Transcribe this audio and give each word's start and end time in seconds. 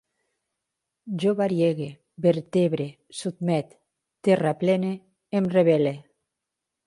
Jo 1.23 1.33
variege, 1.41 1.89
vertebre, 2.27 2.87
sotmet, 3.19 3.77
terraplene, 4.29 4.93
em 5.41 5.51
rebel·le 5.59 5.95